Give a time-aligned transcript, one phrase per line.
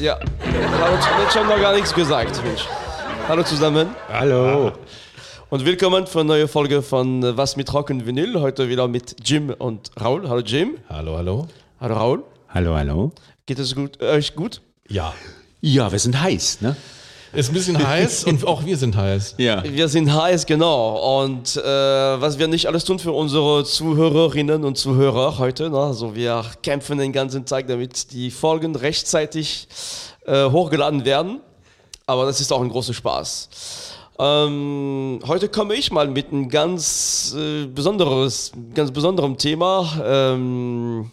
[0.00, 0.16] Ja,
[0.80, 0.96] hallo,
[1.28, 2.68] ich habe noch gar nichts gesagt, Mensch.
[3.26, 3.88] Hallo zusammen.
[4.08, 4.70] Hallo.
[5.50, 8.40] Und willkommen für eine neue Folge von äh, Was mit Rock und Vinyl.
[8.40, 10.28] Heute wieder mit Jim und Raul.
[10.28, 10.76] Hallo Jim.
[10.88, 11.48] Hallo, hallo.
[11.80, 12.22] Hallo Raul.
[12.48, 13.12] Hallo, hallo.
[13.46, 14.60] Geht es gut, äh, euch gut?
[14.88, 15.12] Ja.
[15.60, 16.76] Ja, wir sind heiß, ne?
[17.32, 19.34] Ist ein bisschen heiß und auch wir sind heiß.
[19.38, 19.62] Ja.
[19.64, 21.22] Wir sind heiß, genau.
[21.22, 25.70] Und äh, was wir nicht alles tun für unsere Zuhörerinnen und Zuhörer heute.
[25.70, 25.78] Ne?
[25.78, 29.68] Also wir kämpfen den ganzen Tag, damit die Folgen rechtzeitig
[30.26, 31.40] äh, hochgeladen werden.
[32.06, 33.48] Aber das ist auch ein großer Spaß.
[34.18, 40.02] Ähm, heute komme ich mal mit einem ganz äh, besonderes, ganz besonderem Thema.
[40.04, 41.10] Ähm,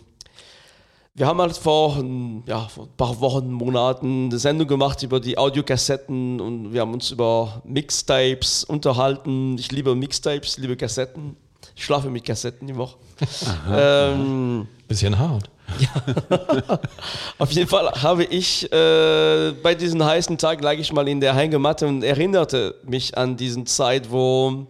[1.17, 2.03] wir haben halt vor,
[2.45, 6.93] ja, vor ein paar Wochen, Monaten eine Sendung gemacht über die Audiokassetten und wir haben
[6.93, 9.57] uns über Mixtapes unterhalten.
[9.57, 11.37] Ich liebe Mixtapes, liebe Kassetten.
[11.73, 12.97] Ich schlafe mit Kassetten die Woche.
[13.71, 15.49] Ähm, Bisschen hart.
[17.39, 21.33] auf jeden Fall habe ich äh, bei diesem heißen Tag lag ich mal in der
[21.33, 24.67] Hängematte und erinnerte mich an diesen Zeit, wo,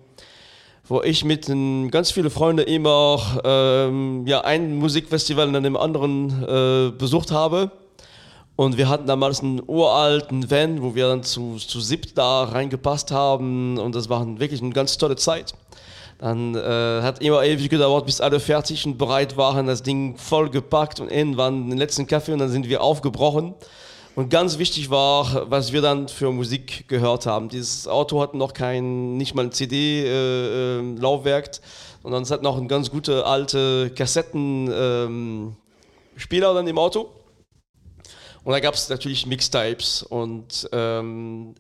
[0.88, 1.47] wo ich mit
[1.91, 7.72] ganz vielen Freunden immer ähm, ja, ein Musikfestival nach dem anderen äh, besucht habe.
[8.55, 13.11] Und wir hatten damals einen uralten Van, wo wir dann zu, zu siebt da reingepasst
[13.11, 13.78] haben.
[13.78, 15.53] Und das war wirklich eine ganz tolle Zeit.
[16.19, 20.50] Dann äh, hat immer ewig gedauert, bis alle fertig und bereit waren, das Ding voll
[20.50, 23.53] gepackt und irgendwann den letzten Kaffee und dann sind wir aufgebrochen.
[24.16, 27.50] Und ganz wichtig war, was wir dann für Musik gehört haben.
[27.50, 31.60] Dieses Auto hat noch kein, nicht mal ein CD-Laufwerk, äh,
[32.02, 35.56] sondern es hat noch ein ganz gute alte Kassettenspieler ähm,
[36.30, 37.10] dann im Auto.
[38.46, 41.56] Und da gab es natürlich Mixtapes und ähm,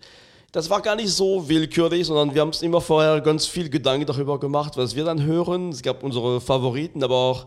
[0.55, 4.05] das war gar nicht so willkürlich, sondern wir haben uns immer vorher ganz viel Gedanken
[4.05, 5.67] darüber gemacht, was wir dann hören.
[5.67, 7.45] Es gab unsere Favoriten, aber auch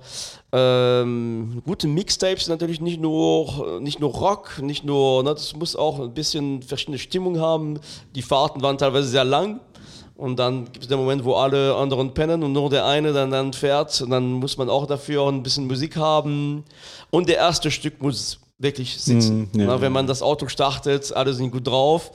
[0.53, 6.01] ähm, gute Mixtapes natürlich nicht nur, nicht nur Rock, nicht nur, ne, das muss auch
[6.01, 7.81] ein bisschen verschiedene Stimmung haben.
[8.15, 9.61] Die Fahrten waren teilweise sehr lang.
[10.15, 13.31] Und dann gibt es den Moment, wo alle anderen pennen und nur der eine dann,
[13.31, 14.03] dann fährt.
[14.03, 16.63] Und dann muss man auch dafür ein bisschen Musik haben.
[17.09, 19.49] Und der erste Stück muss wirklich sitzen.
[19.53, 22.11] Mm, ja, Na, wenn man das Auto startet, alle sind gut drauf.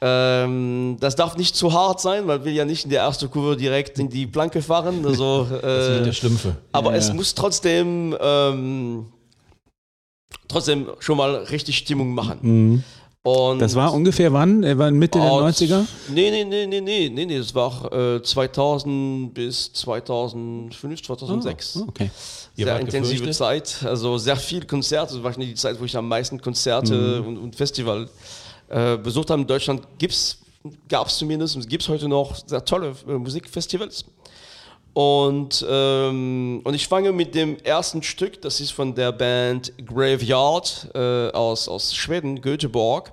[0.00, 3.56] Ähm, das darf nicht zu hart sein, weil wir ja nicht in der ersten Kurve
[3.56, 5.06] direkt in die Planke fahren.
[5.06, 6.56] Also, Das sind äh, der Schlümpfe.
[6.72, 7.14] aber Ja, es ja.
[7.14, 9.06] muss trotzdem, ähm,
[10.48, 12.84] trotzdem schon mal richtig Stimmung machen.
[13.26, 13.58] Und.
[13.58, 14.62] Das war ungefähr wann?
[14.78, 15.84] War Mitte der Oh, 90er?
[16.10, 21.76] Nee, nee, nee, nee, nee, nee, nee, das war äh, 2000 bis 2005, 2006.
[21.76, 22.10] Oh, okay.
[22.56, 23.34] Ihr sehr intensive gefürchtet?
[23.34, 26.94] Zeit, also sehr viel Konzerte, das war wahrscheinlich die Zeit, wo ich am meisten Konzerte
[27.20, 27.26] Mhm.
[27.28, 28.08] und, und Festival
[28.68, 29.42] äh, besucht habe.
[29.42, 29.82] In Deutschland
[30.88, 34.04] gab es zumindest und gibt es heute noch sehr tolle äh, Musikfestivals.
[34.96, 40.88] Und, ähm, und ich fange mit dem ersten Stück, das ist von der Band Graveyard
[40.94, 43.12] äh, aus, aus Schweden, Göteborg.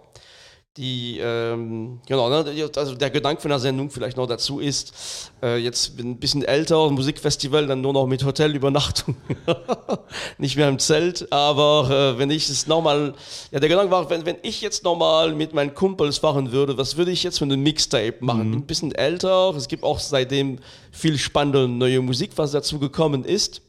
[0.75, 5.57] Die, ähm, genau, ne, also der Gedanke von der Sendung vielleicht noch dazu ist, äh,
[5.57, 9.16] jetzt bin ein bisschen älter, Musikfestival, dann nur noch mit Hotelübernachtung,
[10.39, 13.13] nicht mehr im Zelt, aber äh, wenn ich es nochmal,
[13.51, 16.97] ja, der Gedanke war, wenn, wenn ich jetzt nochmal mit meinen Kumpels fahren würde, was
[16.97, 18.50] würde ich jetzt für einen Mixtape machen?
[18.50, 20.57] Bin ein bisschen älter, es gibt auch seitdem
[20.91, 23.62] viel spannende neue Musik, was dazu gekommen ist.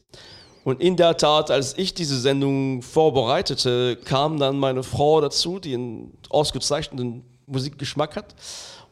[0.65, 5.75] Und in der Tat, als ich diese Sendung vorbereitete, kam dann meine Frau dazu, die
[5.75, 8.33] einen ausgezeichneten Musikgeschmack hat.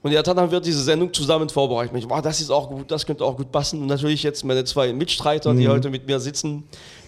[0.03, 1.97] Und in der Tat haben wir diese Sendung zusammen vorbereitet.
[1.97, 3.81] Ich, wow, das ist auch gut, das könnte auch gut passen.
[3.81, 6.65] Und natürlich jetzt meine zwei Mitstreiter, die heute mit mir sitzen,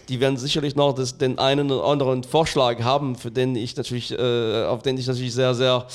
[0.10, 4.12] die werden sicherlich noch das, den einen oder anderen Vorschlag haben, für den ich natürlich,
[4.18, 5.86] äh, auf den ich natürlich sehr, sehr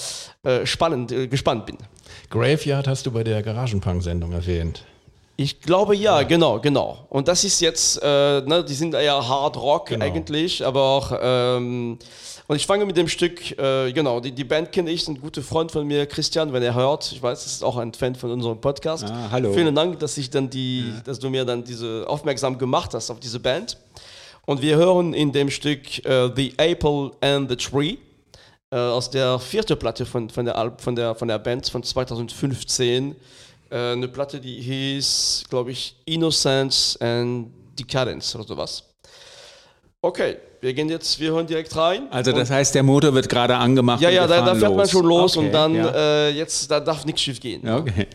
[0.45, 1.77] äh, spannend, äh, gespannt bin.
[2.29, 4.85] Graveyard hast du bei der Garagenpunk-Sendung erwähnt.
[5.43, 7.07] Ich glaube ja, genau, genau.
[7.09, 10.05] Und das ist jetzt, äh, ne, die sind eher Hard Rock Genau.
[10.05, 11.99] eigentlich, aber auch, ähm,
[12.47, 15.41] und ich fange mit dem Stück, äh, genau, die, die Band kenne ich, ein guter
[15.41, 17.11] Freund von mir, Christian, wenn er hört.
[17.13, 19.05] Ich weiß, es ist auch ein Fan von unserem Podcast.
[19.05, 19.55] Ah, hallo.
[19.55, 23.19] Vielen Dank, dass ich dann die, dass du mir dann diese aufmerksam gemacht hast auf
[23.19, 23.79] diese Band.
[24.45, 27.97] Und wir hören in dem Stück äh, The Apple and the Tree
[28.71, 31.83] äh, aus der vierten Platte von, von, der, Al- von, der, von der Band von
[31.83, 33.17] 2015.
[33.71, 38.83] Äh, eine Platte, die hieß, glaube ich, Innocence and Decadence oder sowas.
[40.03, 42.09] Okay, wir gehen jetzt, wir hören direkt rein.
[42.11, 44.01] Also das heißt, der Motor wird gerade angemacht.
[44.01, 45.91] ja, ja, da, da fährt man schon los Okay, und dann Ja.
[45.95, 47.69] äh, jetzt, da darf nichts schief gehen.
[47.69, 48.07] Okay.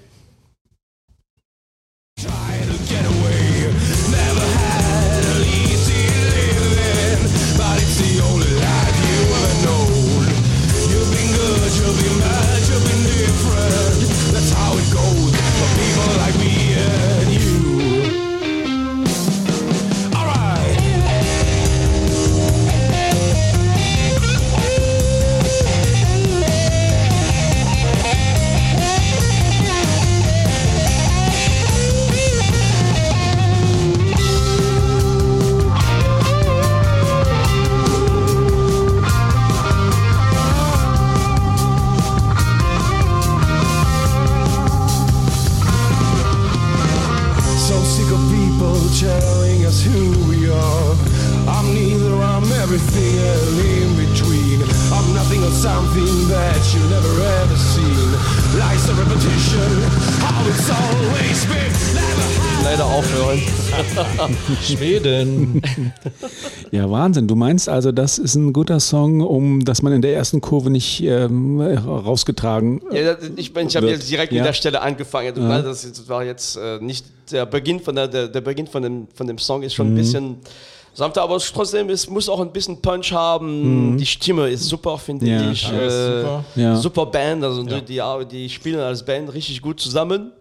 [64.85, 65.61] Schweden.
[66.71, 67.27] Ja, Wahnsinn.
[67.27, 70.69] Du meinst also, das ist ein guter Song, um dass man in der ersten Kurve
[70.69, 72.81] nicht ähm, rausgetragen.
[72.91, 74.39] Ja, das- ich bin, ich habe jetzt direkt Ja.
[74.41, 75.33] mit der Stelle angefangen.
[75.33, 78.67] Du weißt, Das jetzt- war jetzt äh, nicht der Beginn von der, der, der Beginn
[78.67, 80.37] von dem, von dem Song ist schon ein bisschen
[80.93, 83.97] sanfter, aber es trotzdem es muss auch ein bisschen Punch haben.
[83.97, 85.51] Die Stimme ist super, finde Ja.
[85.51, 85.63] ich.
[85.69, 86.45] Ja, Äh, super.
[86.55, 86.75] Ja.
[86.75, 87.79] Super Band, also Ja.
[87.81, 90.31] die, die, die spielen als Band richtig gut zusammen.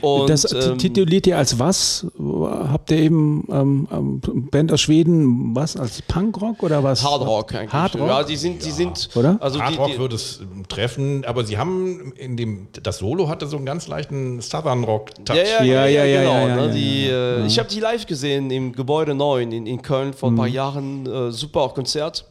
[0.00, 2.06] Und, das ähm, tituliert ihr als was?
[2.18, 4.20] Habt ihr eben ähm, ähm,
[4.50, 5.76] Band aus Schweden, was?
[5.76, 7.02] Als Punkrock oder was?
[7.04, 7.72] Hard Rock eigentlich.
[7.72, 8.08] Hard Rock?
[8.08, 9.36] Ja, die sind, die sind, Oder?
[9.40, 13.28] Also die, Hard Rock die, würde es treffen, aber sie haben in dem, das Solo
[13.28, 15.36] hatte so einen ganz leichten Southern Rock Touch.
[15.36, 16.32] Ja, ja, Ja, ja, ja, ja, ja, genau.
[16.32, 17.36] ja, ja, ne, ja, die, ja.
[17.36, 20.46] äh, Ich habe die live gesehen im Gebäude 9 in, in Köln vor ein paar
[20.46, 21.06] Jahren.
[21.06, 22.24] Äh, super Konzert.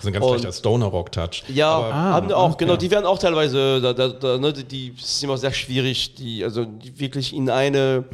[0.00, 1.42] So ein ganz Und- leichter Stoner Rock Touch.
[1.52, 2.64] Ja, Aber haben die auch, okay.
[2.64, 6.42] genau, die werden auch teilweise, da, da, da, ne, die, ist immer sehr schwierig, die,
[6.42, 8.04] also die wirklich in eine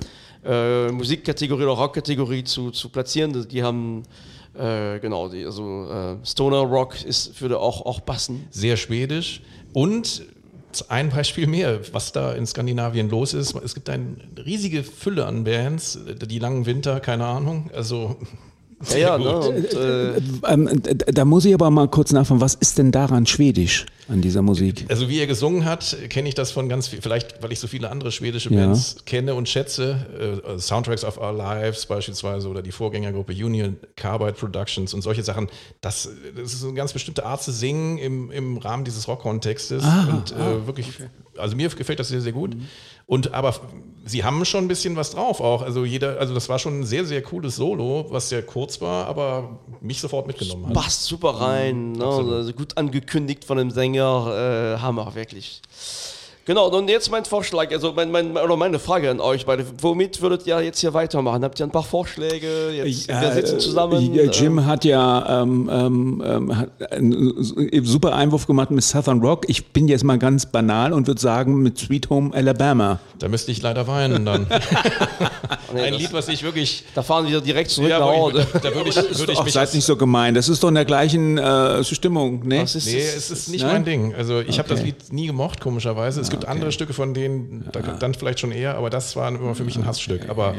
[0.45, 3.47] äh, Musikkategorie oder Rockkategorie zu, zu platzieren.
[3.49, 4.03] Die haben,
[4.59, 8.47] äh, genau, die, also äh, Stoner Rock ist, würde auch, auch passen.
[8.51, 9.43] sehr schwedisch
[9.73, 10.25] und
[10.89, 13.55] ein Beispiel mehr, was da in Skandinavien los ist.
[13.55, 17.71] Es gibt eine riesige Fülle an Bands, die langen Winter, keine Ahnung.
[17.75, 18.17] Also
[18.91, 22.77] Ja, ja, ne, und, äh, Ähm, da muss ich aber mal kurz nachfragen, was ist
[22.79, 24.85] denn daran schwedisch an dieser Musik?
[24.89, 27.69] Also wie er gesungen hat, kenne ich das von ganz viel, vielleicht weil ich so
[27.69, 28.67] viele andere schwedische Ja.
[28.67, 34.35] Bands kenne und schätze, äh, Soundtracks of Our Lives beispielsweise oder die Vorgängergruppe Union Carbide
[34.35, 35.49] Productions und solche Sachen,
[35.81, 40.33] das, das ist eine ganz bestimmte Art zu singen im, im Rahmen dieses Rockkontextes und
[40.33, 40.89] äh, wirklich,
[41.39, 42.55] also mir gefällt das sehr, sehr gut.
[43.07, 43.55] Und aber
[44.05, 46.85] sie haben schon ein bisschen was drauf auch, also jeder, also das war schon ein
[46.85, 50.75] sehr, sehr cooles Solo, was sehr kurz war, aber mich sofort mitgenommen hat.
[50.75, 52.05] passt super rein, ne?
[52.05, 55.61] also gut angekündigt von dem Sänger, äh, Hammer, wirklich.
[56.47, 60.23] Genau, und jetzt mein Vorschlag, also mein, mein, oder meine Frage an euch beide, womit
[60.23, 61.43] würdet ihr jetzt hier weitermachen?
[61.43, 62.71] Habt ihr ein paar Vorschläge?
[62.71, 64.17] Jetzt, wir sitzen zusammen.
[64.17, 69.21] Äh, Jim äh, hat ja ähm, ähm, ähm, hat einen super Einwurf gemacht mit Southern
[69.23, 69.47] Rock.
[69.49, 73.01] Ich bin jetzt mal ganz banal und würde sagen mit Sweet Home Alabama.
[73.19, 74.47] Da müsste ich leider weinen dann.
[75.75, 78.47] nee, Ein das- Lied, was ich wirklich Da fahren wir direkt zurück Ja, nach Hause.
[78.55, 79.53] ich, da würde ich, würde ich mich.
[79.53, 80.35] seid nicht so gemein.
[80.35, 82.63] Das ist doch in der gleichen äh, Stimmung, ne?
[82.63, 83.73] Ist Nee, es ist nicht Nein?
[83.73, 84.15] mein Ding.
[84.15, 84.91] Also ich habe das Okay.
[84.91, 86.21] Lied nie gemocht, komischerweise.
[86.21, 89.55] Es gibt andere Stücke von denen, da, dann vielleicht schon eher, aber das war immer
[89.55, 90.29] für mich ein Hassstück.
[90.29, 90.55] Aber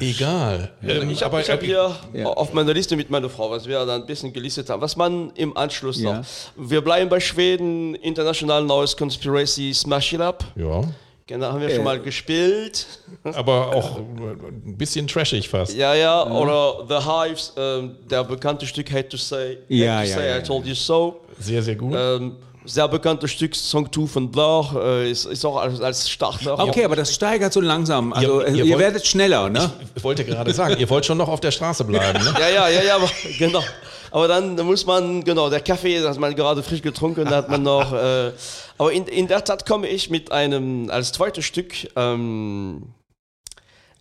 [0.00, 0.72] egal.
[0.82, 3.96] Ähm, Ich habe hab äh, hier auf meiner Liste mit meiner Frau, was wir da
[3.96, 6.18] ein bisschen gelistet haben, was man im Anschluss Ja.
[6.18, 6.24] noch.
[6.56, 10.44] Wir bleiben bei Schweden, International Noise Conspiracy Smash It Up.
[10.56, 10.82] ja,
[11.24, 12.84] Genau, haben wir schon mal gespielt.
[13.22, 15.74] aber auch äh, ein bisschen trashig fast.
[15.74, 20.08] Ja, ja, oder The Hives, ähm, der bekannte Stück Hate to Say, Hate Ja, to
[20.08, 21.20] ja, say ja, I Told You So.
[21.38, 21.94] Sehr, sehr gut.
[21.96, 26.58] Ähm, sehr bekanntes Stück, Song 2 von Blur, äh, ist, ist auch als, als Starter.
[26.58, 28.12] Okay, aber das steigert so langsam.
[28.12, 29.70] Also Ihr- ihr, ihr ihr wollt- werdet schneller, ne?
[29.94, 32.22] Ich wollte gerade sagen, ihr wollt schon noch auf der Straße bleiben.
[32.24, 32.34] Ne?
[32.38, 33.62] Ja, ja, ja, ja, aber, genau.
[34.10, 37.48] Aber dann muss man, genau, der Kaffee, das hat man gerade frisch getrunken, da hat
[37.48, 37.92] man noch.
[37.94, 38.32] Äh,
[38.78, 42.82] aber in, in der Tat komme ich mit einem, als zweites Stück, ähm,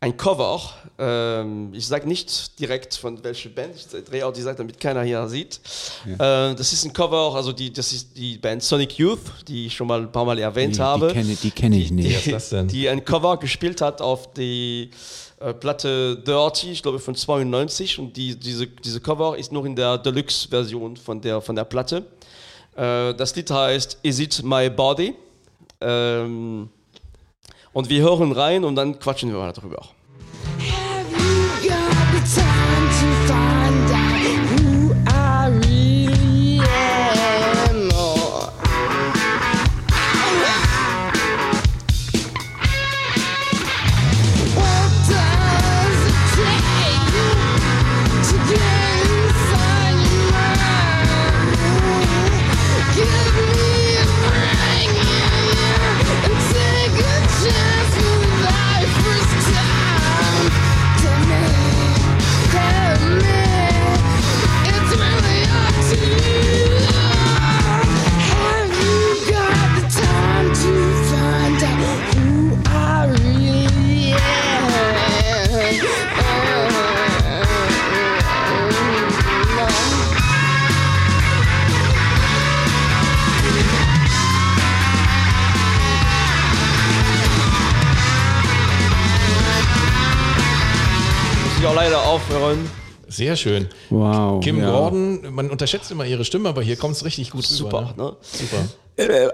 [0.04, 0.60] ein Cover.
[0.98, 5.04] Ähm, ich sage nicht direkt von welcher Band, ich drehe auch die Seite, damit keiner
[5.04, 5.60] hier sieht.
[6.06, 9.76] Äh, das ist ein Cover, also die, das ist die Band Sonic Youth, die ich
[9.76, 12.32] schon mal ein paar Mal erwähnt Die, habe die kenne die kenn ich nicht.
[12.32, 12.68] das denn?
[12.68, 14.90] die ein Cover gespielt hat auf die
[15.40, 19.76] äh, Platte Dirty, ich glaube von 92 und die, diese, diese Cover ist noch in
[19.76, 22.08] der Deluxe-Version von der, von der Platte.
[22.76, 25.14] Äh, das Lied heißt Is It My Body?
[25.80, 26.70] Ähm,
[27.74, 29.86] und wir hören rein und dann quatschen wir mal darüber.
[93.22, 93.68] Sehr schön.
[93.92, 94.44] Wow.
[94.44, 94.72] Kim ja.
[94.72, 98.04] Gordon, man unterschätzt immer ihre Stimme, aber hier kommt es richtig gut Super, rüber.
[98.04, 98.16] ne?
[98.22, 98.64] Super.
[98.98, 99.30] Äh,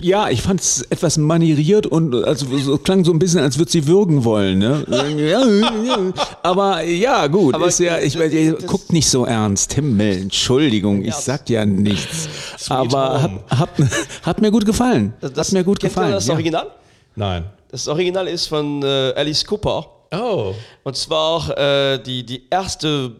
[0.00, 3.70] ja, ich fand es etwas manieriert und also so, klang so ein bisschen, als würde
[3.72, 4.60] sie würgen wollen.
[4.60, 4.84] Ne?
[4.88, 5.44] Ja,
[5.84, 6.12] ja.
[6.44, 9.72] Aber ja, gut, Aber ist ja, ich, das- ihr das- guckt nicht so ernst.
[9.74, 12.28] Himmel, Entschuldigung, ich sag ja nichts.
[12.68, 13.40] Aber Home.
[13.50, 13.90] hat, hat,
[14.22, 15.14] hat mir gut gefallen.
[15.20, 16.12] hat mir gut gefallen.
[16.12, 16.34] das ja.
[16.34, 16.68] Original?
[17.16, 17.44] Nein.
[17.72, 19.86] Das Original ist von äh, Alice Cooper.
[20.14, 20.54] Oh.
[20.84, 23.12] Und zwar äh, die, die erste,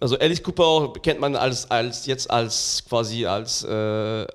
[0.00, 4.26] also Alice Cooper kennt man als, als jetzt als quasi als äh,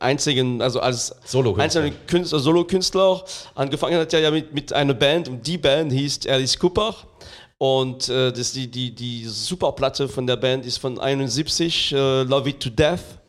[0.00, 1.90] einzigen, also als Solokünstler.
[2.06, 3.24] Künstler, Solokünstler.
[3.54, 6.94] Angefangen hat er ja mit, mit einer Band und die Band hieß Alice Cooper.
[7.58, 12.48] Und äh, das, die, die, die Superplatte von der Band ist von 71, äh, Love
[12.48, 13.21] It to Death.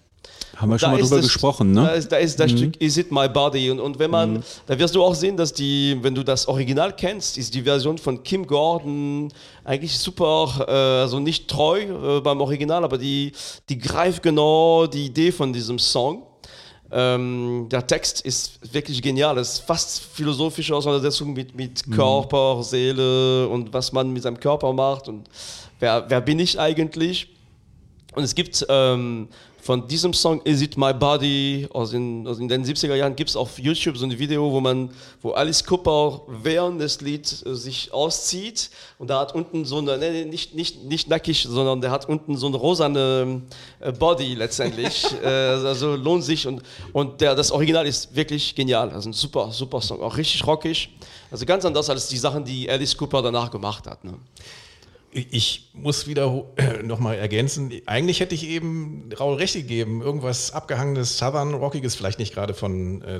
[0.56, 1.92] Haben wir schon Da mal drüber das- gesprochen, Da ne?
[1.94, 3.72] ist, da ist das Stück Is It My Body.
[3.72, 6.96] Und, und wenn man, da wirst du auch sehen, dass die, wenn du das Original
[6.96, 9.30] kennst, ist die Version von Kim Gordon
[9.64, 11.80] eigentlich super, äh, also nicht treu
[12.18, 13.32] äh, beim Original, aber die,
[13.68, 16.24] die greift genau die Idee von diesem Song.
[16.92, 19.36] Ähm, der Text ist wirklich genial.
[19.40, 24.72] Es ist fast philosophische Auseinandersetzung mit, mit Körper, Seele und was man mit seinem Körper
[24.72, 25.28] macht und
[25.80, 27.30] wer, wer bin ich eigentlich.
[28.14, 29.28] Und es gibt ähm,
[29.64, 33.30] von diesem Song Is It My Body aus den, aus in den 70er Jahren gibt
[33.30, 34.90] es auf YouTube so ein Video, wo man,
[35.22, 39.98] wo Alice Cooper während des Lieds äh, sich auszieht und da hat unten so eine,
[39.98, 43.42] nee, nicht, nicht, nicht nackig, sondern der hat unten so eine rosane
[43.80, 45.06] äh, Body letztendlich.
[45.24, 48.90] äh, also lohnt sich und, und der, das Original ist wirklich genial.
[48.90, 50.90] Also ein super, super Song, auch richtig rockig.
[51.32, 54.04] Also ganz anders als die Sachen, die Alice Cooper danach gemacht hat.
[54.04, 54.16] Ne?
[55.14, 56.46] Ich muss wieder
[56.84, 57.72] nochmal ergänzen.
[57.86, 60.02] Eigentlich hätte ich eben Raul recht gegeben.
[60.02, 63.20] Irgendwas abgehangenes, Southern Rockiges, vielleicht nicht gerade von äh,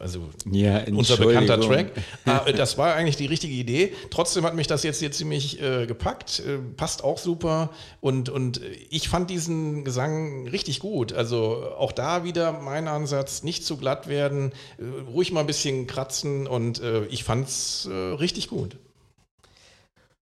[0.00, 1.60] also Ja, unser bekannter.
[1.60, 1.92] Track.
[2.56, 3.92] Das war eigentlich die richtige Idee.
[4.10, 6.40] Trotzdem hat mich das jetzt hier ziemlich äh, gepackt.
[6.40, 7.70] Äh, passt auch super.
[8.00, 11.12] Und, und ich fand diesen Gesang richtig gut.
[11.12, 15.86] Also auch da wieder mein Ansatz, nicht zu glatt werden, äh, ruhig mal ein bisschen
[15.86, 18.76] kratzen und äh, ich fand's äh, richtig gut.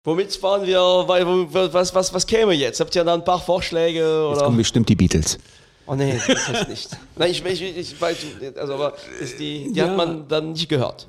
[0.09, 2.81] Womit fahren wir, was, was, was käme jetzt?
[2.81, 3.99] Habt ihr da ein paar Vorschläge?
[3.99, 4.47] Jetzt Oder?
[4.47, 5.39] kommen bestimmt die Beatles.
[5.87, 6.89] Oh nee, das ist nicht.
[7.19, 8.17] Nein, ich, ich, ich weiß,
[8.59, 9.89] also, aber ist die, die Ja.
[9.89, 11.07] hat man dann nicht gehört.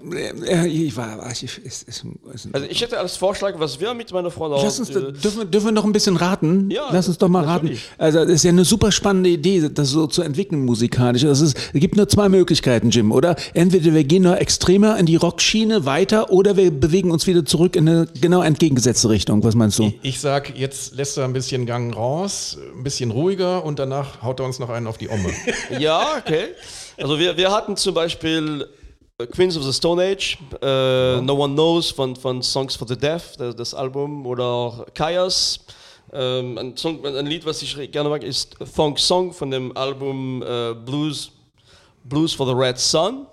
[0.50, 2.04] Ja, ich war, ich, ist, ist, ist,
[2.52, 5.46] Also ich hätte als Vorschlag, was wir mit meiner Frau Lass uns, äh, dürfen, wir-
[5.46, 6.70] dürfen wir noch ein bisschen raten?
[6.72, 7.78] Ja, Lass uns doch mal raten.
[7.98, 11.22] Also, das ist ja eine super spannende Idee, das so zu entwickeln musikalisch.
[11.24, 13.36] Das ist, es gibt nur zwei Möglichkeiten, Jim, oder?
[13.54, 17.76] Entweder wir gehen noch extremer in die Rockschiene weiter oder wir bewegen uns wieder zurück
[17.76, 19.44] in eine genau entgegengesetzte Richtung.
[19.44, 19.94] Was meinst du?
[20.02, 24.40] Ich sag, jetzt lässt er ein bisschen Gang raus, ein bisschen ruhiger und danach haut
[24.40, 25.30] er uns noch einen auf die Omme.
[25.80, 26.56] Ja, okay.
[26.98, 28.68] Also wir, wir hatten zum Beispiel
[29.18, 32.98] äh, Queens of the Stone Age, äh, No One Knows von, von Songs for the
[32.98, 35.60] Deaf, das, das Album, oder auch Chaos.
[36.12, 40.42] Ähm, ein, Song, ein Lied, was ich gerne mag, ist Thong Song von dem Album
[40.42, 41.32] äh, Blues,
[42.04, 43.28] Blues for the Red Sun.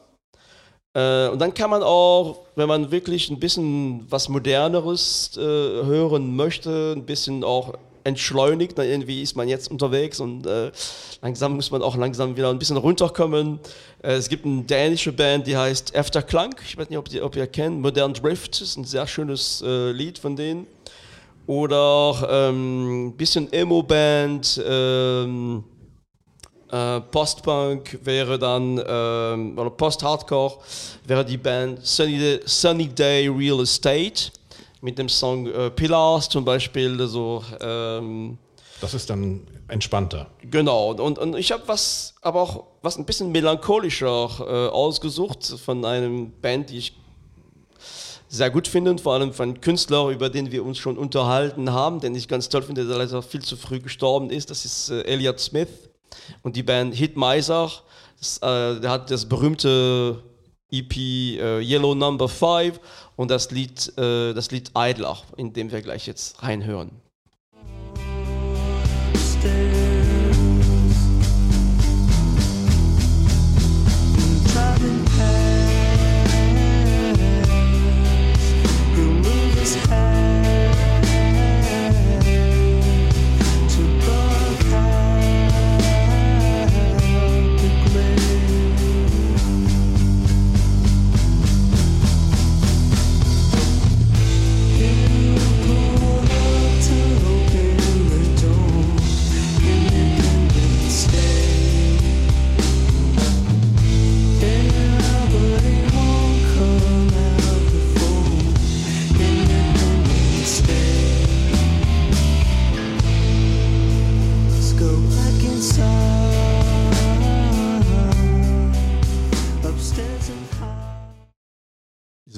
[0.95, 6.35] Äh, und dann kann man auch, wenn man wirklich ein bisschen was Moderneres äh, hören
[6.37, 7.75] möchte, ein bisschen auch
[8.07, 10.71] entschleunigt, dann irgendwie ist man jetzt unterwegs und äh,
[11.23, 13.59] langsam muss man auch langsam wieder ein bisschen runterkommen.
[14.03, 16.55] Äh, es gibt eine dänische Band, die heißt Afterklang.
[16.65, 17.81] Ich weiß nicht, ob, die, ob ihr kennt.
[17.81, 20.67] Modern Drift ist ein sehr schönes äh, Lied von denen.
[21.47, 24.63] Oder auch ein ähm, bisschen Emo-Band.
[24.67, 25.65] Ähm,
[26.71, 30.59] äh, Post-Punk wäre dann, ähm, oder Post-Hardcore
[31.07, 34.33] wäre die Band Sunny Day, Sunny Day Real Estate
[34.81, 37.07] mit dem Song äh, Pillars zum Beispiel.
[37.07, 38.39] So, ähm,
[38.81, 40.29] Das ist dann entspannter.
[40.43, 45.85] genau, und, und ich habe was, aber auch was ein bisschen melancholischer äh, ausgesucht von
[45.85, 46.97] einem Band, die ich
[48.29, 51.73] sehr gut finde, und vor allem von einem Künstler, über den wir uns schon unterhalten
[51.73, 54.51] haben, den ich ganz toll finde, der leider viel zu früh gestorben ist.
[54.51, 55.69] Das ist äh, Elliot Smith
[56.43, 57.71] und die Band Hit Miser.
[58.19, 60.23] Das, äh, der hat das berühmte
[60.71, 62.81] EP äh, Yellow Number 5
[63.17, 66.91] und das Lied, äh, das Lied Idler, in dem wir gleich jetzt reinhören.
[69.47, 69.76] Open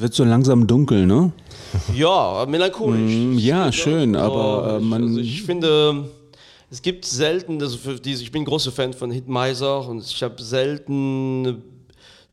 [0.00, 1.32] wird so langsam dunkel, ne?
[1.94, 3.12] Ja, melancholisch.
[3.12, 6.04] Mm, ja, Also, schön, aber, äh, ich, man- also ich finde,
[6.70, 10.42] es gibt selten, also für diese, ich bin großer Fan von Hitmeiser und ich habe
[10.42, 11.62] selten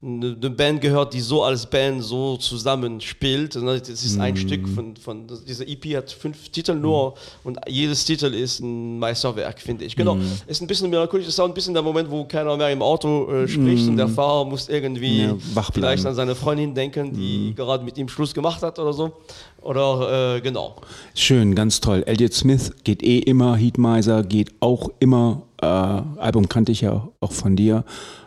[0.02, 3.56] eine, Band gehört, die so als Band so zusammenspielt.
[3.56, 8.06] Also Das ist ein Stück von, von diese EP hat fünf Titel nur und jedes
[8.06, 9.96] Titel ist ein Meisterwerk, finde ich.
[9.96, 12.82] Genau, ist ein bisschen melancholisch, ist auch ein bisschen der Moment, wo keiner mehr im
[12.82, 17.54] Auto äh, spricht und der Fahrer muss irgendwie Ja, vielleicht an seine Freundin denken, die
[17.56, 19.14] gerade mit ihm Schluss gemacht hat oder so.
[19.62, 20.76] Oder äh, genau.
[21.16, 22.04] Schön, ganz toll.
[22.06, 25.42] Elliot Smith geht eh immer, Heatmiser geht auch immer.
[25.60, 27.84] Äh, Album kannte ich ja auch von dir.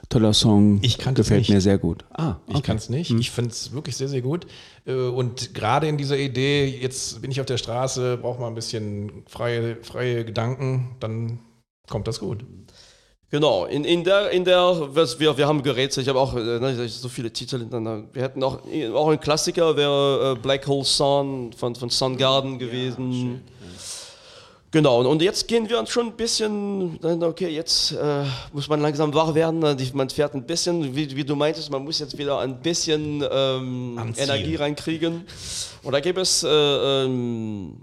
[0.08, 0.78] Toller Song.
[0.82, 1.50] Ich kannte es Gefällt nicht.
[1.50, 2.04] mir sehr gut.
[2.12, 3.10] Ah, Ich kann es nicht.
[3.10, 4.46] Ich finde es wirklich sehr, sehr gut.
[4.86, 8.54] Äh, Und gerade in dieser Idee, jetzt bin ich auf der Straße, brauche mal ein
[8.54, 11.40] bisschen freie, freie Gedanken, dann
[11.88, 12.44] kommt das gut.
[13.30, 16.58] Genau, in, in der, in der, was wir, wir haben gerätselt, ich habe auch äh,
[16.58, 18.08] ne, so viele Titel hintereinander.
[18.14, 18.60] Wir hätten auch,
[18.94, 23.42] auch ein Klassiker, wäre äh, Black Hole Sun von, von Soundgarden gewesen.
[24.70, 29.34] Genau, und- jetzt gehen wir schon ein bisschen, okay, jetzt äh, muss man langsam wach
[29.34, 32.60] werden, die- man fährt ein bisschen, wie, wie du meintest, man muss jetzt wieder ein
[32.60, 33.98] bisschen ähm.
[34.16, 35.24] Energie reinkriegen.
[35.82, 37.80] Und da gibt es äh, ähm,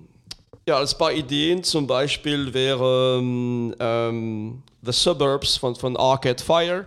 [0.68, 6.86] ja, als paar Ideen zum Beispiel wäre ähm, ähm, The Suburbs von, von Arcade Fire.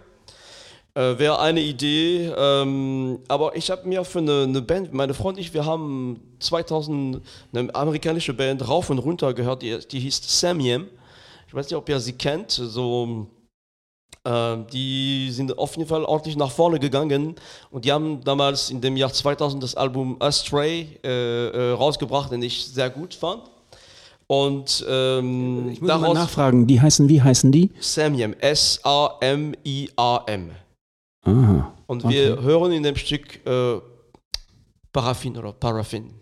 [0.98, 5.38] Äh, wäre eine Idee, ähm, aber ich habe mir für eine, eine Band, meine Freund
[5.38, 10.20] und ich, wir haben 2000 eine amerikanische Band rauf und runter gehört, die, die hieß
[10.40, 10.88] Samyem.
[11.46, 13.28] Ich weiß nicht, ob ihr sie kennt, so
[14.24, 17.36] äh, die sind auf jeden Fall ordentlich nach vorne gegangen
[17.70, 22.42] und die haben damals in dem Jahr 2000 das Album Astray äh, äh, rausgebracht, den
[22.42, 23.42] ich sehr gut fand.
[24.26, 27.70] Und ähm, Ich muss mal nachfragen, die heißen, wie heißen die?
[27.78, 29.60] Samyem, S-A-M-I-A-M.
[31.22, 31.74] Aha.
[31.86, 33.80] Und wir hören in dem Stück äh,
[34.92, 36.14] Paraffin oder Paraffin.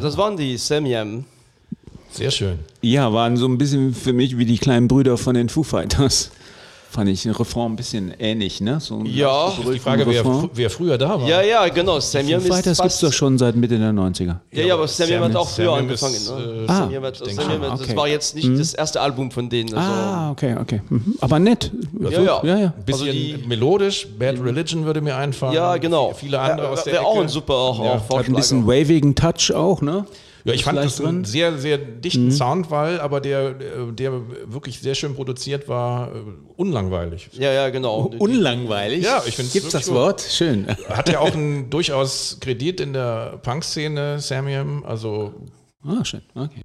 [0.00, 1.24] Das waren die Samyem.
[2.10, 2.58] Sehr schön.
[2.82, 6.30] Ja, waren so ein bisschen für mich wie die kleinen Brüder von den Foo Fighters.
[6.92, 8.80] Fand ich den Refrain ein bisschen ähnlich, ne?
[8.80, 11.28] So ein Ja, Die Frage, wer, fr- wer früher da war.
[11.28, 12.00] Ja, ja, genau.
[12.00, 14.36] Samyem Foo ist Fighters gibt es doch schon seit Mitte der 90er.
[14.50, 16.14] Ja, ja, aber Samyem hat auch früher Samyem angefangen.
[16.14, 16.36] ist, ne?
[16.42, 16.78] äh, Ah.
[16.78, 17.28] Samyem hat, schon.
[17.28, 17.84] hat, Okay.
[17.86, 19.72] Das war jetzt nicht das erste Album von denen.
[19.72, 20.82] Also, Ah, okay, okay.
[20.88, 21.14] Mhm.
[21.20, 21.70] Aber nett.
[22.00, 22.20] Ja, ja.
[22.20, 22.66] ja, ja.
[22.76, 25.52] Ein bisschen Also die- melodisch, Bad Religion würde mir einfallen.
[25.54, 26.12] ja, genau.
[26.14, 28.02] Viele andere aus der Wäre auch ein super auch, Ja.
[28.08, 30.06] auch Hat ein bisschen wavigen Touch auch, ne?
[30.44, 33.54] Ja, ich fand das einen sehr, sehr dichten Soundwall, aber der,
[33.92, 34.12] der
[34.52, 36.18] wirklich sehr schön produziert war, äh,
[36.56, 37.30] unlangweilig.
[37.32, 38.10] ja, ja, genau.
[38.18, 39.04] Unlangweilig.
[39.04, 40.20] Ja, ich find's Gibt's das wirklich Wort?
[40.22, 40.66] Schön.
[40.88, 44.84] Hat ja auch einen durchaus Kredit in der Punk-Szene, Samiam.
[44.84, 45.34] Also
[45.84, 46.22] Ah, schön.
[46.34, 46.60] Okay.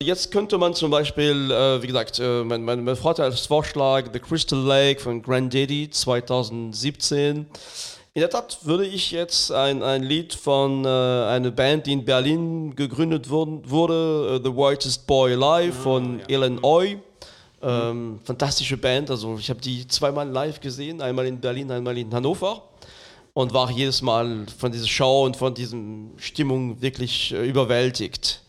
[0.00, 4.10] Jetzt könnte man zum Beispiel, äh, wie gesagt, äh, mein, mein, mein Vater als Vorschlag
[4.12, 7.46] The Crystal Lake von Granddaddy 2017.
[8.14, 12.04] In der Tat würde ich jetzt ein, ein Lied von äh, einer Band, die in
[12.04, 16.98] Berlin gegründet wurden, wurde, äh, The Whitest Boy Alive von Ellen Oy.
[17.60, 22.12] Ähm, fantastische Band, also ich habe die zweimal live gesehen, einmal in Berlin, einmal in
[22.14, 22.62] Hannover
[23.34, 25.76] und war jedes Mal von dieser Show und von dieser
[26.18, 28.42] Stimmung wirklich äh, überwältigt.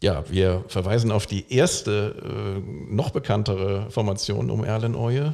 [0.00, 5.32] ja, wir verweisen auf die erste, äh, noch bekanntere Formation um Erlen Oye.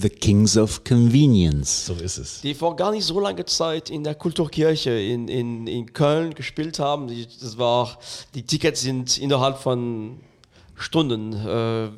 [0.00, 1.86] The Kings of Convenience.
[1.86, 2.40] So ist es.
[2.40, 6.78] die vor gar nicht so langer Zeit in der Kulturkirche in, in, in Köln gespielt
[6.78, 7.08] haben.
[7.08, 7.98] Die, das war,
[8.34, 10.18] die Tickets sind innerhalb von
[10.76, 11.88] Stunden äh,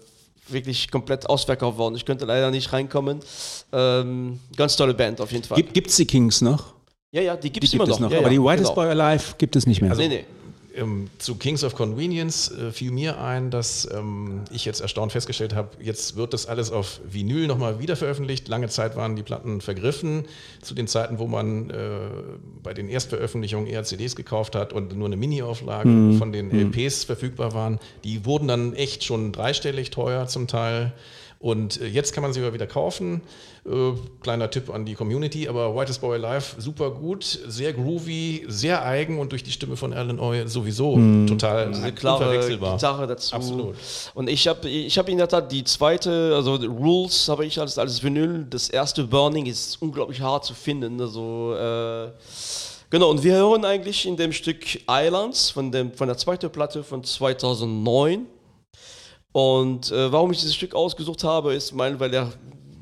[0.49, 1.95] wirklich komplett ausverkauft worden.
[1.95, 3.21] Ich könnte leider nicht reinkommen.
[3.73, 5.57] Ähm, ganz tolle Band auf jeden Fall.
[5.57, 6.75] Gibt, gibt's die Kings noch?
[7.13, 8.11] ja, ja, die gibt Die es immer gibt es noch.
[8.11, 8.75] Ja, aber ja, die Whitest genau.
[8.75, 9.95] Boy Alive gibt es nicht mehr.
[9.95, 10.25] Nee, nee.
[10.75, 15.55] Ähm, zu Kings of Convenience äh, fiel mir ein, dass ähm, ich jetzt erstaunt festgestellt
[15.55, 18.49] habe, jetzt wird das alles auf Vinyl nochmal wieder veröffentlicht.
[18.49, 20.25] Lange Zeit waren die Platten vergriffen,
[20.61, 21.99] zu den Zeiten, wo man äh,
[22.63, 27.55] bei den Erstveröffentlichungen eher CDs gekauft hat und nur eine Mini-Auflage von den LPs verfügbar
[27.55, 27.79] waren.
[28.05, 30.93] Die wurden dann echt schon dreistellig teuer zum Teil.
[31.43, 33.21] Und äh, jetzt kann man sie aber wieder kaufen.
[33.67, 38.85] Äh, kleiner Tipp an die Community, aber Whitest Boy Alive super gut, sehr groovy, sehr
[38.85, 40.95] eigen und durch die Stimme von Alan Oy sowieso
[41.27, 42.39] total Eine klare.
[42.49, 43.35] Gitarre dazu.
[43.35, 43.75] Absolut.
[44.15, 47.77] Und ich habe ich hab in der Tat die zweite, also Rules habe ich als,
[47.77, 48.47] als Vinyl.
[48.49, 51.01] Das erste Burning ist unglaublich hart zu finden.
[51.01, 52.11] Also, äh,
[52.89, 56.85] genau, und wir hören eigentlich in dem Stück Islands von, dem, von der zweiten Platte
[56.85, 58.27] von 2009.
[59.33, 62.33] Und äh, warum ich dieses Stück ausgesucht habe, ist, mein, weil er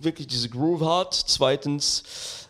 [0.00, 1.14] wirklich diese Groove hat.
[1.14, 2.02] Zweitens,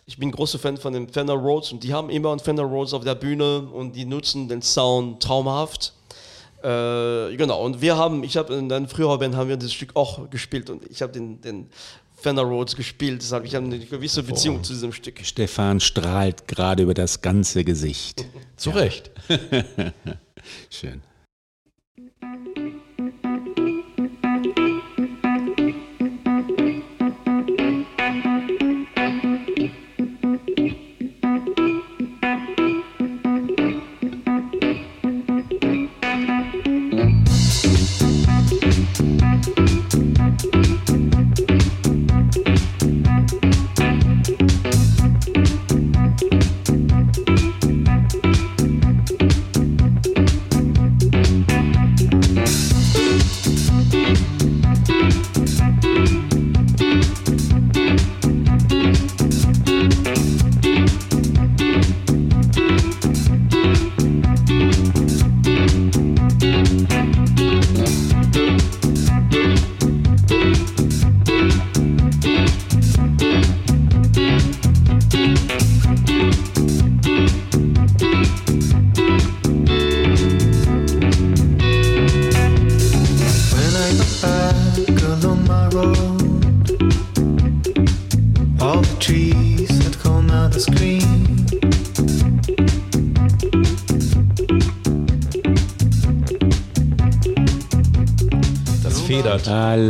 [0.05, 2.93] ich bin großer Fan von den Fender Rhodes und die haben immer einen Fender Rhodes
[2.93, 5.93] auf der Bühne und die nutzen den Sound traumhaft.
[6.63, 9.95] Äh, genau, und wir haben, ich habe in einer früheren Band haben wir das Stück
[9.95, 11.69] auch gespielt und ich habe den, den
[12.15, 15.19] Fender Rhodes gespielt, deshalb ich habe eine gewisse Beziehung zu diesem Stück.
[15.23, 18.25] Stefan strahlt gerade über das ganze Gesicht.
[18.57, 19.09] Zu Recht.
[20.69, 21.01] Schön.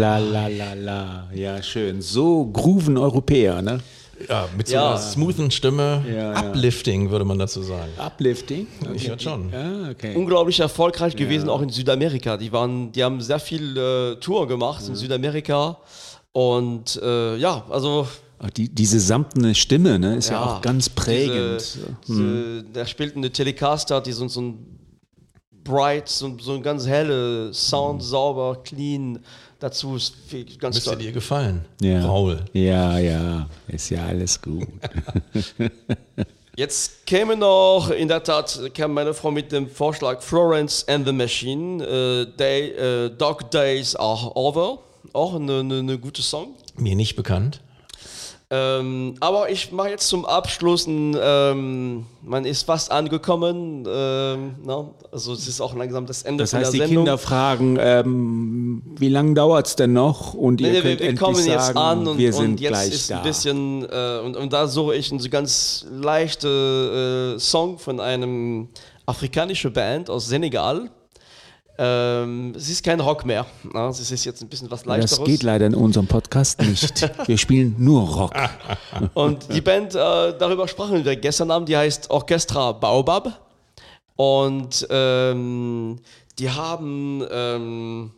[0.02, 1.28] La, la, la, la.
[1.34, 2.02] Ja, schön.
[2.02, 3.80] So grooven Europäer, ne?
[4.30, 4.90] Ja, mit so Ja.
[4.90, 6.04] einer smoothen Stimme.
[6.08, 6.50] Ja, ja.
[6.50, 7.92] Uplifting, würde man dazu sagen.
[7.98, 8.68] Uplifting.
[8.94, 9.50] Ich würde schon.
[9.52, 10.16] Ja, okay.
[10.16, 12.38] Unglaublich erfolgreich gewesen, auch in Südamerika.
[12.38, 15.78] Die, waren, die haben sehr viel äh, Tour gemacht in Südamerika.
[16.34, 18.08] Und äh, ja, also
[18.58, 21.60] die, diese samtene Stimme, ne, ist ja, Ja, auch ganz prägend.
[21.62, 24.80] Diese, diese, der spielt eine Telecaster, die so, so ein
[25.63, 29.19] bright, so, so ein ganz helle Sound, sauber, clean.
[29.60, 32.04] Dazu ist viel- ganz Müsste dir gefallen, ja.
[32.06, 32.39] Raul.
[32.54, 34.67] Ja, ja, ist ja alles gut.
[36.58, 41.13] Jetzt käme noch, in der Tat, kam meine Frau mit dem Vorschlag Florence and the
[41.13, 44.80] Machine, äh, Day, äh, Dog Days Are Over.
[45.13, 46.56] Auch eine, eine, eine gute Song.
[46.78, 47.62] Mir nicht bekannt.
[48.54, 54.90] Ähm, aber ich mache jetzt zum Abschluss, ein, ähm, man ist fast angekommen, ähm, ne?
[55.10, 57.06] also es ist auch langsam das Ende Das heißt, die der Sendung.
[57.06, 60.34] Kinder fragen, ähm, wie lange dauert es denn noch?
[60.34, 62.46] Und ihr Nee, nee, könnt wir, wir endlich kommen jetzt sagen, an und, wir sind
[62.52, 63.18] und jetzt gleich ist da.
[63.20, 68.68] ein bisschen, äh, und, und da suche ich einen ganz leichten äh, Song von einem
[69.06, 70.92] afrikanischen Band aus Senegal.
[71.84, 73.44] Ähm, es ist kein Rock mehr.
[73.74, 75.17] Na, es ist jetzt ein bisschen was leichteres.
[75.17, 77.10] das geht leider in unserem Podcast nicht.
[77.28, 78.34] Wir spielen nur Rock.
[79.15, 83.48] Und die Band, äh, darüber sprachen wir gestern Abend, die heißt Orchestra Baobab.
[84.15, 85.98] Und ähm,
[86.38, 88.12] die haben ähm,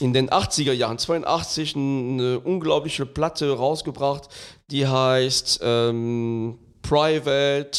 [0.00, 4.28] in den 80er Jahren, 82, eine unglaubliche Platte rausgebracht,
[4.72, 7.70] die heißt ähm, Private.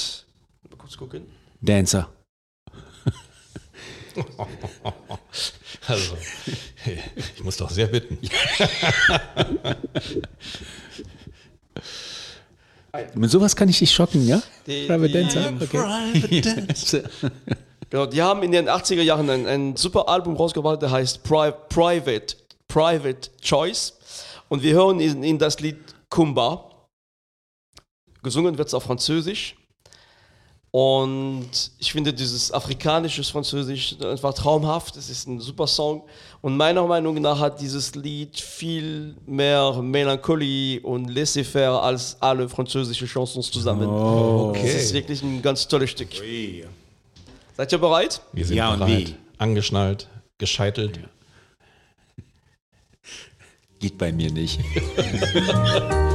[0.70, 1.26] Mal kurz gucken.
[1.60, 2.08] Dancer.
[5.88, 6.18] Also,
[7.16, 8.18] ich muss doch sehr bitten.
[13.16, 14.42] Mit sowas kann ich dich schocken, ja?
[14.66, 15.54] Die- Private die- Dancer?
[15.62, 17.02] Okay.
[17.90, 21.52] Genau, die haben in den 80er Jahren ein, ein super Album rausgebracht, der heißt Pri
[21.70, 22.36] Private,
[22.68, 23.94] Private Choice.
[24.48, 25.78] Und wir hören in, in das Lied
[26.10, 26.66] Kumba.
[28.24, 29.56] Gesungen wird es auf Französisch.
[30.72, 34.98] Und ich finde dieses afrikanische Französisch einfach traumhaft.
[34.98, 36.04] Es ist ein super Song.
[36.42, 43.08] Und meiner Meinung nach hat dieses Lied viel mehr Melancholie und Laissez-faire als alle französische
[43.08, 43.88] Chansons zusammen.
[43.90, 44.54] Oh.
[44.56, 46.10] Es ist wirklich ein ganz tolles Stück.
[47.58, 48.22] Seid ihr bereit?
[48.32, 49.10] Wir sind Ja, und bereit.
[49.10, 49.16] wie?
[49.40, 51.00] Angeschnallt, gescheitelt.
[53.80, 54.60] Geht bei mir nicht.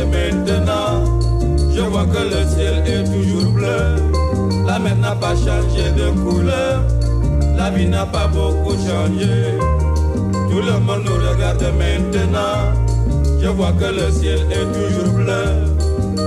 [0.00, 1.04] maintenant.
[1.74, 3.96] Je vois que le ciel est toujours bleu.
[4.66, 6.82] La mer n'a pas changé de couleur.
[7.56, 9.58] La vie n'a pas beaucoup changé.
[10.50, 12.72] Tout le monde nous regarde maintenant.
[13.40, 15.44] Je vois que le ciel est toujours bleu.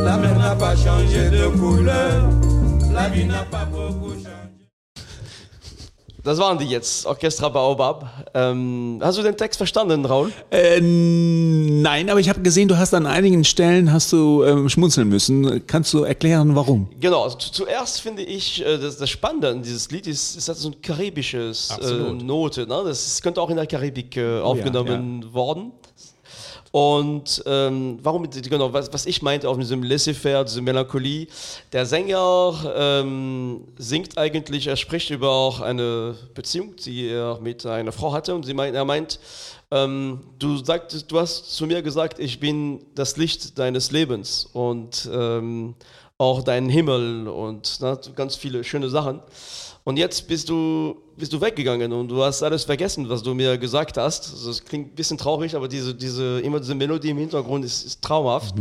[0.03, 2.29] La mer n'a pas changé de couleur.
[2.93, 3.64] La vie n'a pas.
[6.25, 8.31] Das waren die jetzt, Orchestra Baobab.
[8.33, 10.33] Ähm, hast du den Text verstanden, Raul?
[10.49, 15.07] Äh, nein, aber ich habe gesehen, du hast an einigen Stellen hast du ähm, schmunzeln
[15.07, 15.67] müssen.
[15.67, 16.89] Kannst du erklären, warum?
[16.99, 20.49] Genau, also zu, zuerst finde ich, äh, das, das Spannende an dieses Lied ist, ist
[20.49, 21.93] das so ein karibisches äh.
[21.93, 22.65] Note.
[22.65, 22.81] Ne?
[22.83, 25.73] Das könnte auch in der Karibik äh, aufgenommen worden.
[26.75, 31.27] Und ähm, warum, genau, was, was ich meinte, mit diesem Laissez-faire, diese Melancholie.
[31.71, 37.93] Der Sänger ähm, singt eigentlich, er spricht über auch eine Beziehung, die er mit einer
[37.93, 38.35] Frau hatte.
[38.35, 39.21] Und sie meint, er meint,
[39.71, 45.09] ähm, du, sagtest, du hast zu mir gesagt, ich bin das Licht deines Lebens und
[45.13, 45.75] ähm,
[46.17, 49.21] auch dein Himmel und na, ganz viele schöne Sachen.
[49.85, 53.57] Und jetzt bist du, bist du weggegangen und du hast alles vergessen, was du mir
[53.57, 54.31] gesagt hast.
[54.33, 57.85] Also es klingt ein bisschen traurig, aber diese, diese, immer diese Melodie im Hintergrund ist,
[57.85, 58.55] ist traumhaft.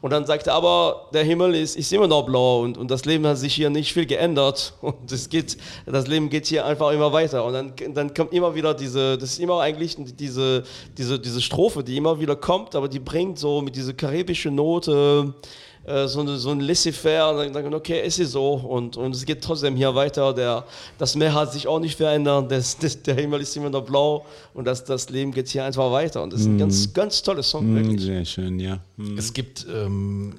[0.00, 3.04] Und dann sagt er, aber der Himmel ist, ist immer noch blau und, und das
[3.04, 4.74] Leben hat sich hier nicht viel geändert.
[4.80, 7.44] Und es geht, das Leben geht hier einfach immer weiter.
[7.44, 10.64] Und dann, dann kommt immer wieder diese, das ist immer eigentlich diese,
[10.98, 15.32] diese, diese Strophe, die immer wieder kommt, aber die bringt so mit dieser karibischen Note
[15.38, 15.48] äh,
[15.84, 19.24] so, eine, so ein Laissez-faire und dann sagen, okay, es ist so und, und es
[19.24, 20.32] geht trotzdem hier weiter.
[20.32, 20.64] Der,
[20.98, 24.24] das Meer hat sich auch nicht verändert, das, das, der Himmel ist immer noch blau
[24.54, 26.22] und das, das Leben geht hier einfach weiter.
[26.22, 28.00] Und das ist ein ganz, ganz toller Song, wirklich.
[28.02, 28.78] Sehr schön, ja.
[29.16, 30.34] Es gibt ähm,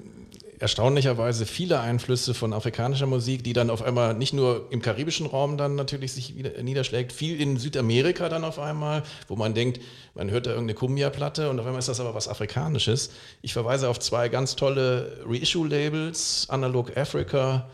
[0.62, 5.56] erstaunlicherweise viele Einflüsse von afrikanischer Musik, die dann auf einmal nicht nur im karibischen Raum
[5.56, 9.80] dann natürlich sich niederschlägt, viel in Südamerika dann auf einmal, wo man denkt,
[10.14, 13.10] man hört da irgendeine Kumbia-Platte und auf einmal ist das aber was Afrikanisches.
[13.42, 17.68] Ich verweise auf zwei ganz tolle Reissue-Labels, Analog Africa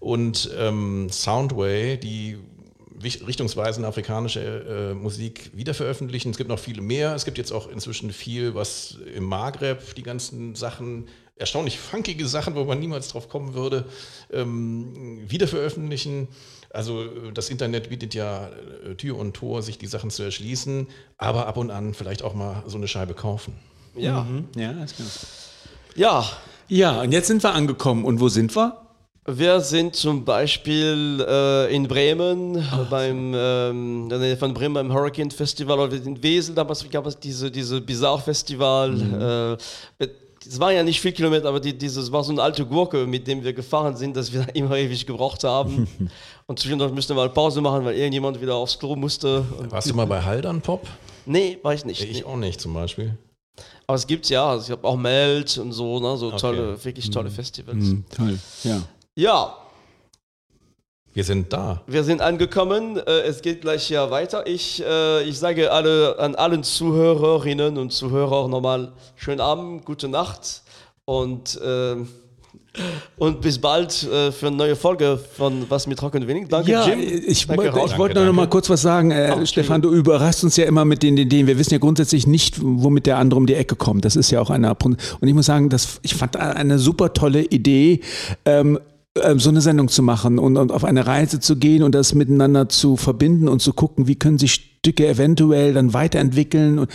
[0.00, 2.38] und ähm, Soundway, die
[3.04, 6.30] richtungsweisende afrikanische äh, Musik wiederveröffentlichen.
[6.30, 7.14] Es gibt noch viele mehr.
[7.14, 11.08] Es gibt jetzt auch inzwischen viel, was im Maghreb, die ganzen Sachen,
[11.42, 13.84] erstaunlich funkige Sachen, wo man niemals drauf kommen würde,
[14.32, 16.28] ähm, wiederveröffentlichen.
[16.70, 20.86] Also äh, das Internet bietet ja äh, Tür und Tor, sich die Sachen zu erschließen,
[21.18, 23.54] aber ab und an vielleicht auch mal so eine Scheibe kaufen.
[23.94, 24.26] Ja.
[24.56, 25.08] Ja, ist klar.
[25.96, 26.30] ja,
[26.68, 28.04] Ja, und jetzt sind wir angekommen.
[28.04, 28.78] Und wo sind wir?
[29.24, 35.94] wir sind zum Beispiel äh, in Bremen, beim, ähm, von Bremen beim Hurricane Festival oder
[35.94, 39.58] in Wesel, damals gab es diese, diese Bizarre Festival.
[40.00, 40.08] Äh,
[40.46, 43.26] es waren ja nicht viele Kilometer, aber die, dieses war so eine alte Gurke, mit
[43.26, 45.86] dem wir gefahren sind, dass wir immer ewig gebraucht haben.
[46.46, 49.44] Und zwischendurch mussten wir mal Pause machen, weil irgendjemand wieder aufs Klo musste.
[49.58, 50.86] Und Warst du mal bei Haldern Pop?
[51.24, 52.02] nee, war ich nicht.
[52.02, 52.24] Ich Nee.
[52.24, 53.16] auch nicht zum Beispiel.
[53.86, 56.36] Aber es gibt ja, also ich habe auch Meld und so, ne, so Okay.
[56.38, 57.76] tolle, wirklich tolle Festivals.
[57.84, 58.82] Hm, toll, ja.
[59.14, 59.56] Ja,
[61.14, 61.82] Wir sind da.
[61.86, 62.96] wir sind angekommen.
[62.96, 64.46] Äh, es geht gleich hier weiter.
[64.46, 70.62] Ich, äh, ich sage alle, an allen Zuhörerinnen und Zuhörern nochmal schönen Abend, gute Nacht
[71.04, 72.08] und, ähm,
[73.18, 76.48] und bis bald äh, für eine neue Folge von Was mit Rock und Wenig.
[76.48, 76.98] Danke, ja, Jim.
[76.98, 79.10] ich Danke, wollte ich wollte noch mal kurz was sagen.
[79.10, 81.46] Äh, Stefan, du überraschst uns ja immer mit den Ideen.
[81.46, 84.06] Wir wissen ja grundsätzlich nicht, womit der andere um die Ecke kommt.
[84.06, 87.42] Das ist ja auch eine Und ich muss sagen, das, ich fand eine super tolle
[87.42, 88.00] Idee.
[88.46, 88.78] Ähm,
[89.14, 92.68] so eine Sendung zu machen und, und auf eine Reise zu gehen und das miteinander
[92.68, 96.80] zu verbinden und zu gucken, wie können sich Stücke eventuell dann weiterentwickeln.
[96.80, 96.90] Und,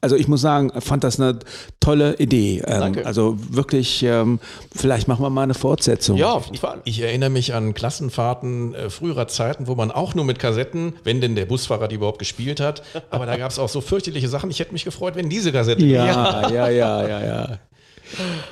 [0.00, 1.40] also ich muss sagen, fand das eine
[1.80, 2.62] tolle Idee.
[2.66, 3.04] Ähm, Danke.
[3.04, 4.38] Also wirklich, ähm,
[4.74, 6.16] vielleicht machen wir mal eine Fortsetzung.
[6.16, 6.80] Ja, auf jeden Fall.
[6.84, 11.20] Ich erinnere mich an Klassenfahrten äh, früherer Zeiten, wo man auch nur mit Kassetten, wenn
[11.20, 14.50] denn der Busfahrer die überhaupt gespielt hat, aber da gab es auch so fürchterliche Sachen.
[14.50, 17.58] Ich hätte mich gefreut, wenn diese Kassette Ja, ja, ja, ja, ja.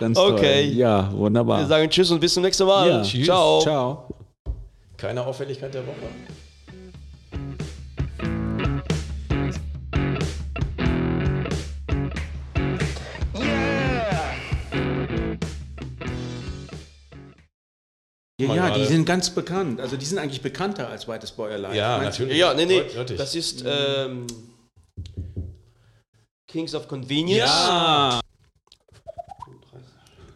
[0.00, 0.68] Ganz okay.
[0.68, 0.76] Toll.
[0.76, 1.60] Ja, wunderbar.
[1.60, 2.88] Wir sagen Tschüss und bis zum nächsten Mal.
[2.88, 3.02] Ja.
[3.02, 3.26] Tschüss.
[3.26, 3.60] Ciao.
[3.60, 4.08] Ciao.
[4.96, 5.96] Keine Auffälligkeit der Woche.
[18.40, 19.80] Ja, ja, die sind ganz bekannt.
[19.80, 21.74] Also die sind eigentlich bekannter als Weites Bäuerlein.
[21.74, 22.36] Ja, natürlich.
[22.36, 22.82] Ja, nee, nee.
[23.16, 24.26] Das ist ähm,
[26.48, 27.48] Kings of Convenience.
[27.48, 28.20] Ja.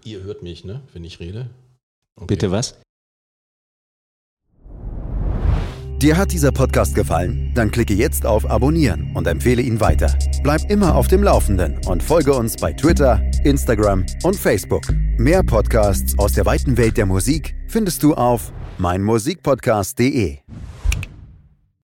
[0.08, 1.50] Ihr hört mich, ne, wenn ich rede.
[2.16, 2.28] Okay.
[2.28, 2.80] Bitte was?
[6.00, 7.52] Dir hat dieser Podcast gefallen?
[7.54, 10.16] Dann klicke jetzt auf Abonnieren und empfehle ihn weiter.
[10.42, 14.84] Bleib immer auf dem Laufenden und folge uns bei Twitter, Instagram und Facebook.
[15.18, 20.38] Mehr Podcasts aus der weiten Welt der Musik findest du auf meinmusikpodcast.de.